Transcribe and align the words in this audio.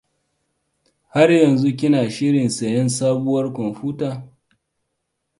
Har 1.13 1.29
yanzu 1.39 1.71
kina 1.79 2.01
shirin 2.15 2.49
sayen 2.57 2.89
sabuwar 2.97 3.47
kwamfuta? 3.55 4.09